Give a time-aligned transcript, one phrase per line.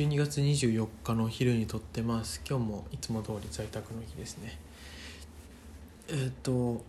[0.00, 2.40] 12月24日の昼に撮ってます。
[2.48, 4.58] 今日もいつも通り在宅の日ですね。
[6.08, 6.82] えっ、ー、と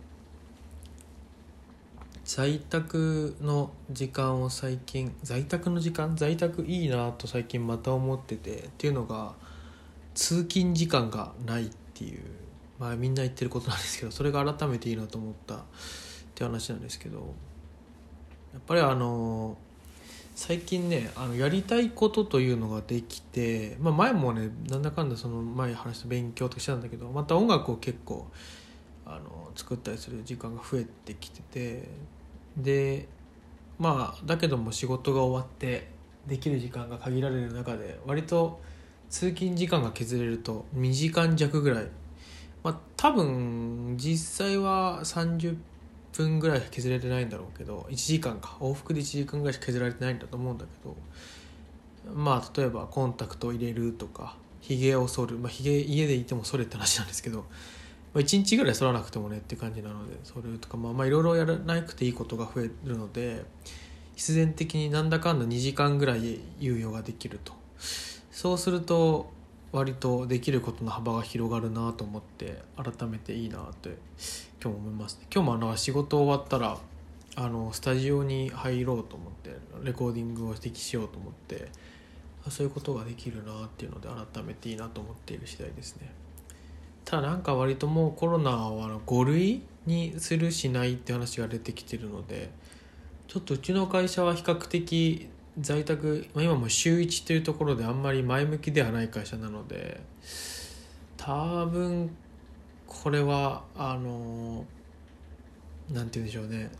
[2.24, 6.16] 在宅の時間を最近在宅の時間？
[6.16, 9.34] 在宅いいなと最近また思っててっていうのが
[10.14, 12.22] 通勤時間がないっていう。
[12.78, 15.60] まあみんな言ってることなんですけどそれが改めていいなと思ったっ
[16.34, 17.18] て話なんですけど
[18.54, 19.58] やっぱりあの
[20.34, 28.26] 最近ねあのやりたいことというのができて、まあ、前もねなんだかんだその前話した勉強とかしてたんだけどまた音楽を結構
[29.04, 31.88] あの作ったりする時間が増えてきてて
[32.56, 33.08] で
[33.78, 35.88] まあだけども仕事が終わって
[36.26, 38.60] できる時間が限られる中で割と
[39.10, 41.88] 通勤時間が削れると2時間弱ぐらい。
[42.62, 45.56] まあ多分実際は30
[46.12, 48.56] 分ぐらい削れてないんだろうけど1時間か。
[48.60, 50.96] 往復で1時間ぐらいしか削られてないんだと思うんだけど
[52.14, 55.38] まあ例えばコンタクトを入れるとかひげを剃る。
[55.38, 57.44] まあひげ家でいても剃れって話なんですけど、ま
[58.16, 63.44] あ、1日ぐらい剃らなくてもねって感じなのでそれとかまあまあいろいろやらなくていいことが増えるので
[64.14, 67.52] 必然的になんだかんだ2時間ぐらい猶予ができると。
[68.30, 69.30] そうすると
[69.72, 73.96] 割とできることの幅が広がるなと思って改めていいなって
[74.62, 76.76] 今日も思います、ね、今日もあの仕事終わったら
[77.34, 81.68] あのスタジオに入ろうと思ってレコーディングを指摘しようと思って
[82.50, 86.10] そういうことができるなっていうので改めていいなと思っている次第ですね。
[87.04, 92.50] ただなんか割ともうコロナは5類にするしないって話が出てきてるので
[93.26, 95.28] ちょっとうちの会社は比較的
[95.60, 100.00] 在宅、まあ、今も週1というところであんまり前向きではない会社なので
[101.16, 102.16] 多分
[102.86, 104.64] これはあの
[105.90, 106.70] なんて言うんでしょうね。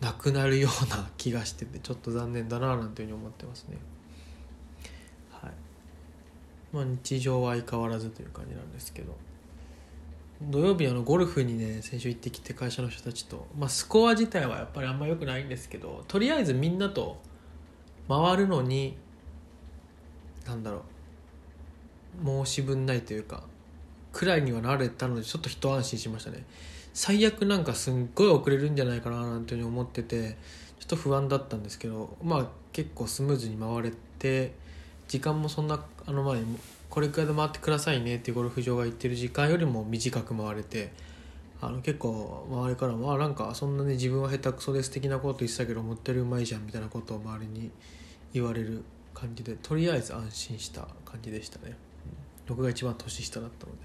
[0.00, 3.76] なくなるような気がしててちょっと残念だななんていうふうに思ってますね。
[5.30, 5.52] はい。
[6.72, 9.16] まあ日常は相変わらずという感じなんですけど。
[10.50, 17.20] 土曜日あのゴルフにね先週行ってきて会社の人たちと、まあ、スコア自体はやっぱりあんま良くないんですけどとりあえずみんなと
[18.08, 18.96] 回るのに
[20.46, 20.82] なんだろ
[22.22, 23.44] う申し分ないというか
[24.12, 26.44] くらいにはなれたのでちょっと一安心しましたね。
[26.94, 30.36] 最悪なんかすっごい遅れるんじゃないかななんていうふうに思ってて
[30.78, 34.52] ちょっと不安だったんですけどまあ結構スムーズに回れて
[35.12, 36.40] 時間もそんなあの前
[36.88, 40.90] これくらいで回ってくださいねってゴルフ場が言ってる時間よりも短く回れて
[41.60, 47.70] あの結構周りからも「あなんかそんなね自分は下手くそです的なこと言ってたけど思ってるうまいじゃん」みたいなことを周りに
[48.32, 51.76] 言われる感じでとりあえず安心した感じでしたね、
[52.48, 53.78] 僕が一番年下だったので。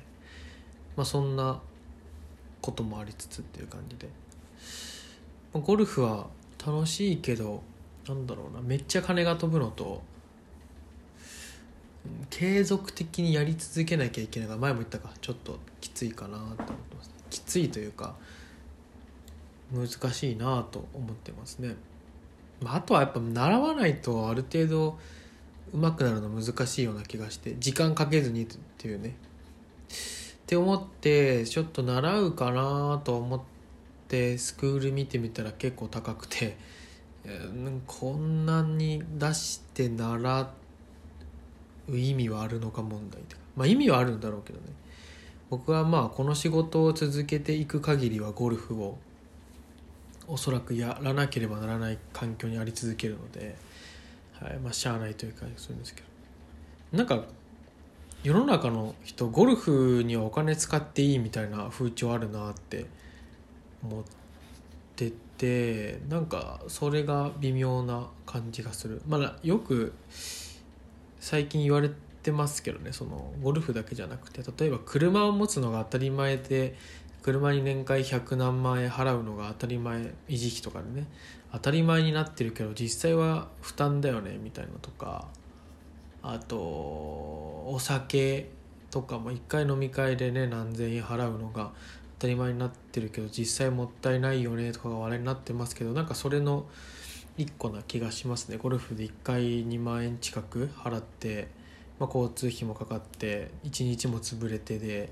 [0.96, 1.60] まあそんな
[2.62, 4.08] こともありつつっていう感じで。
[5.52, 6.28] ゴルフは
[6.66, 7.62] 楽しいけど
[8.08, 8.62] なんだろうな。
[8.62, 10.02] めっちゃ金が飛ぶのと
[12.30, 15.12] 継続的にやり続けなきゃいけないが前も言ったか。
[15.22, 18.16] ちょっときついかなと思ってますきついというか
[19.72, 21.76] 難しいなと思ってますね、
[22.62, 24.98] まあ、あとはやっぱ習わないとある程度
[25.74, 28.48] 上手くなるの難しいような気がして時間かけずにっ
[28.78, 29.10] ていうね。
[29.10, 29.14] っ
[30.48, 33.42] て思ってちょっと習うかなと思っ
[34.08, 36.56] てスクール見てみたら結構高くて
[37.86, 40.67] こんなに出して習って
[41.90, 43.42] 意味はあるのか問題とか。
[43.56, 44.66] まあ意味はあるんだろうけどね。
[45.50, 48.98] 僕はまあこの仕事を続けていく限りはゴルフを
[50.28, 53.56] おそらくやらなければならない環境にあり続けるので、
[54.34, 56.02] はいまあ、しゃあないという感じがするんですけ
[56.92, 56.98] ど。
[56.98, 57.24] なんか
[58.24, 62.86] 世の中の人ゴルフにはお金使っていいみたいな風潮あるなって
[63.84, 64.04] 思っ
[64.96, 69.02] ててなんかそれが微妙な感じがする。
[69.08, 69.94] まあよく
[71.28, 71.90] 最近言われ
[72.24, 76.78] てますけどねそのゴルフだけじゃなくて例えば車を持つのが当たり前で
[77.22, 81.06] 車に年会100何万円払うのが当たり前維持費とかでね
[81.52, 85.28] 当たり前になってるけど実際は負担だよねみたいなとか
[86.24, 88.48] あとお酒
[88.90, 91.72] とかも1回飲み会でね何千円払うのが
[92.20, 96.68] 当たり前になってるけど実際もったいないよねとかが話題になってますけどなんかそれの
[97.38, 98.58] 1個な気がしますね。
[98.58, 101.48] ゴルフで1回2万円近く払って、
[102.00, 105.12] まあ、交通費もかかって1日も潰れてで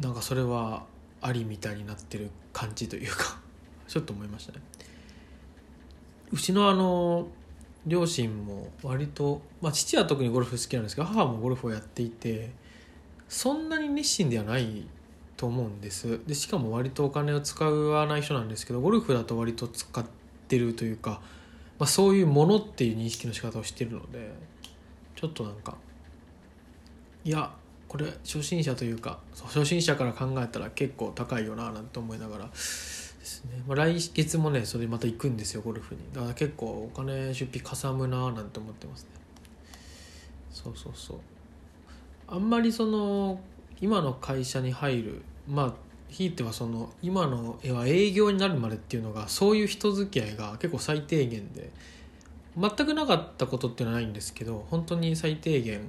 [0.00, 0.84] なんかそれは
[1.20, 3.38] ありみたいになってる感じというか
[3.86, 4.62] ちょっと思いましたね。
[6.30, 7.28] うちのあの
[7.86, 12.52] 両親も割と、まあ、父は特にゴルフ好きなんですけど母もゴルフをやっていて
[13.28, 14.86] そんなに熱心ではない
[15.36, 16.20] と思うんです。
[16.26, 20.21] でしかも割とお金を使わない人なんですけどゴルフだと割と使って
[20.58, 21.20] るというか、
[21.78, 24.32] まあ、そういうものっていう認識の仕方をしてるので
[25.16, 25.76] ちょっとなんか
[27.24, 27.52] いや
[27.88, 36.00] これ初心者というか初心者から考えたら結構高いよななんて思いながらですね、まあ、来月もねそれまた行くんですよゴルフに。
[36.12, 39.08] だから結構お金出費かさむななんて思ってますね。
[40.50, 41.18] そうそうそう。
[42.26, 43.40] あんまりその
[43.80, 45.72] 今の会社に入るまあ
[46.12, 51.70] ひいてはその今の絵は営業になるまでっていうのがそういう人付き合いが結構最低限で
[52.56, 55.88] 全くなかったことっていうのはないんですけど本当に最低限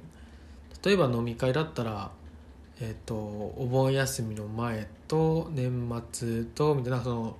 [0.82, 2.10] 例えば飲み会だったら
[2.80, 7.36] えっ、とお盆休みの前と年末とみたいなその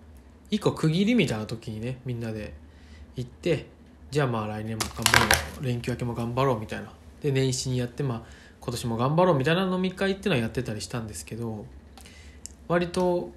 [0.51, 2.53] 一個区切りみたいな時にねみんなで
[3.17, 3.67] 行って
[4.11, 5.27] じゃあまあ来年も頑張ろ
[5.61, 6.93] う連休明けも頑張ろうみたいな。
[7.23, 8.23] で年始にやってまあ
[8.61, 11.65] 今年も頑張ろうみたいな飲み会っていうのはやってたりしたんですけど
[12.69, 13.31] 割と、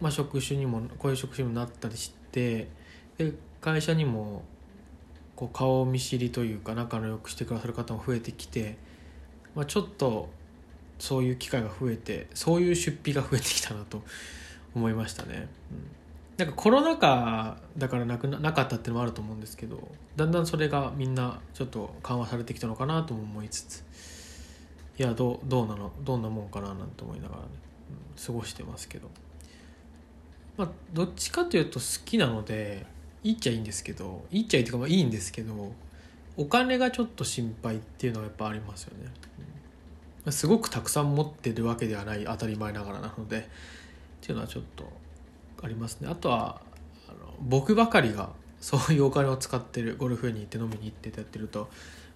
[0.00, 2.68] まあ、職種にもこういう職種にもなったりして
[3.18, 4.42] で会社にも
[5.34, 8.76] こう顔見知りというか仲の良くしてくださる方も増えてきて、
[9.54, 10.28] まあ、ちょっと
[10.98, 14.02] そういう機会が増えてそういう出費が増えてきたなと
[14.74, 15.48] 思いましたね。
[15.70, 15.96] うん
[16.36, 23.84] なんかコロナ禍だからなくなかったっていうのもあると思うんですけどだんだんそれがみんなちょっと緩和されてきたのかなとも思いつつ
[24.98, 27.48] いやどうどうなのどんなもんかななんて思いながらね、
[28.24, 29.08] 過ごしてますけど。
[30.56, 32.86] まあどっちかというと好きなので
[33.22, 35.72] いいっちゃいいんですけどいいっちゃいいっていうかまあいいんですけど
[36.38, 39.10] お金がちょっと心配っていうのはやっぱありますよね、
[40.24, 43.48] うん、すごくたくさん持ってるわけではない当たり前ながらなので。
[44.26, 44.90] っていうのはちょっと
[45.62, 46.08] ありますね。
[46.10, 46.60] あとは
[47.08, 48.30] あの僕ばかりが
[48.60, 51.68] そういうお金を使ってるゴルフに行って飲みに行ってってやってると、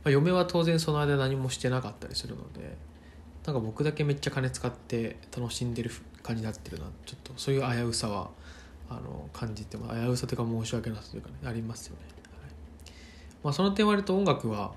[0.02, 2.76] まあ、嫁は当然その間何もしてなかったりするので。
[3.46, 5.90] なんか僕だけめっちゃ金使って楽しんでる
[6.22, 8.30] 感じになってるなちょっとそういう危うさは
[8.90, 12.02] あの感じても危うさというか申し訳なさというかねありますよね、
[12.42, 12.52] はい
[13.44, 14.72] まあ、その点割と音楽は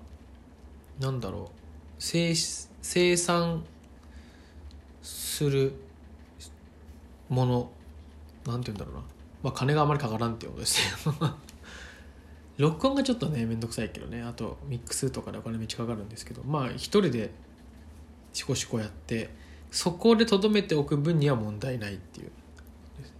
[0.99, 1.63] 何だろう
[1.99, 2.33] 生
[2.81, 3.63] 生産
[5.01, 5.73] する
[7.29, 7.71] もの
[8.45, 9.01] なんて言うんだろうな、
[9.43, 11.13] まあ、金があまりかからんっていうことですね
[12.57, 14.21] 録音がちょっとねめんどくさいけどね。
[14.21, 17.31] あとミックスとかでお金めっちゃかかるんですけどまあ一人で
[18.33, 19.29] シコシコやって
[19.71, 22.31] そこでとどめておく分には問題ないっていう、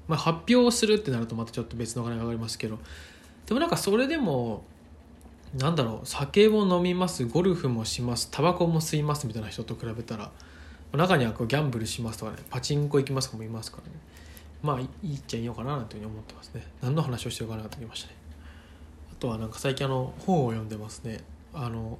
[0.07, 2.79] まあ、発表するってなるとまたちょっと別のお金がかかりますけど。
[3.45, 4.63] でもなんかそれでも
[5.57, 10.31] なんだろう酒も飲みますゴルフもしますタバコも吸いますみたいな人と比べたら
[10.93, 13.93] 中にはこうギャンブルしますとかねパチンコ行きますとかもいますからね。
[14.61, 16.65] まあいいっちゃいいのかななんていうふうに思ってますね。
[16.81, 18.15] 何の話をしてるかなと思いましたね。
[19.11, 21.19] あとはなんか最近あの本を読んでますね。
[21.53, 21.97] あの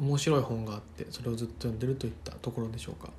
[0.00, 3.10] 面白い本があってそれをずっと読んでるといったところでしょうか。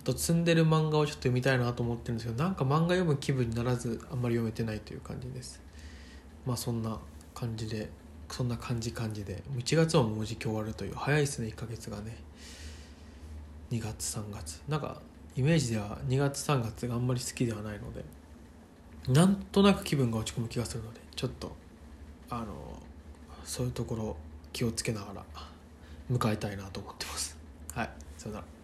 [0.00, 5.60] あと積んでる漫画をちょっと読みたいなと思ってるんですけどなんか漫画読む気分にならずあんまり読めてないという感じです。
[6.46, 6.98] まあそんな
[7.34, 7.90] 感じで
[8.30, 12.16] そんな感じ感じで1月はもうじき終わるという早いですね1ヶ月がね。
[13.70, 14.62] 2月3月。
[14.68, 15.00] なんか
[15.36, 18.04] イメージでは2月3月があんまり好きではないので
[19.08, 21.52] なんとなく気分が落ち込む気がするのでちょっと
[22.28, 22.46] あの
[23.44, 24.16] そういうところ
[24.52, 25.24] 気をつけながら
[26.10, 27.36] 迎えたいなと思ってます。
[27.74, 27.90] はい。
[28.16, 28.57] さよなら。